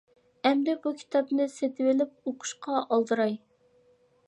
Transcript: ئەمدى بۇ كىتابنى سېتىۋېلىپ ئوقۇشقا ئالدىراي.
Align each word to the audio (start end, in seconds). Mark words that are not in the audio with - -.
ئەمدى 0.49 0.73
بۇ 0.85 0.93
كىتابنى 1.01 1.45
سېتىۋېلىپ 1.57 2.31
ئوقۇشقا 2.33 2.81
ئالدىراي. 2.83 3.37